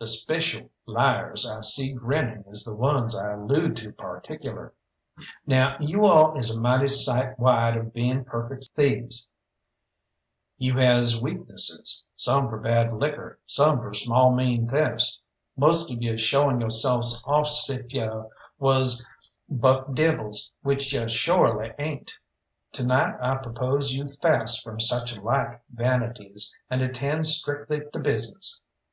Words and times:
The 0.00 0.06
speshul 0.06 0.70
liars 0.84 1.48
I 1.48 1.60
see 1.60 1.92
grinning 1.92 2.42
is 2.48 2.64
the 2.64 2.74
ones 2.74 3.14
I 3.16 3.34
allude 3.34 3.76
to 3.76 3.92
particular. 3.92 4.74
"Now 5.46 5.76
you 5.78 6.04
all 6.06 6.36
is 6.36 6.50
a 6.52 6.58
mighty 6.58 6.88
sight 6.88 7.38
wide 7.38 7.76
of 7.76 7.92
bein' 7.92 8.24
perfect 8.24 8.68
thieves; 8.74 9.28
you 10.58 10.76
has 10.78 11.20
weaknesses, 11.22 12.02
some 12.16 12.48
for 12.50 12.58
bad 12.58 12.94
liquor, 12.94 13.38
some 13.46 13.78
for 13.78 13.94
small 13.94 14.34
mean 14.34 14.68
thefts, 14.68 15.20
most 15.56 15.86
for 15.94 16.18
showin' 16.18 16.60
yo'selves 16.60 17.22
off 17.24 17.46
'sif 17.46 17.94
you 17.94 18.28
was 18.58 19.06
buck 19.48 19.92
devils, 19.94 20.50
which 20.62 20.92
you 20.92 21.08
shorely 21.08 21.72
ain't. 21.78 22.12
To 22.72 22.82
night 22.84 23.14
I 23.22 23.36
propose 23.36 23.94
you 23.94 24.08
fast 24.08 24.64
from 24.64 24.80
such 24.80 25.16
like 25.16 25.62
vanities, 25.72 26.52
and 26.68 26.82
attend 26.82 27.28
strictly 27.28 27.82
to 27.92 28.00
business. 28.00 28.62